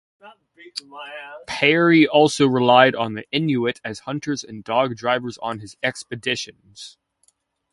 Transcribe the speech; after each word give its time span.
Peary 1.45 2.07
also 2.07 2.47
relied 2.47 2.95
on 2.95 3.13
the 3.13 3.23
Inuit 3.31 3.79
as 3.83 3.99
hunters 3.99 4.43
and 4.43 4.63
dog-drivers 4.63 5.37
on 5.43 5.59
his 5.59 5.77
expeditions. 5.83 6.97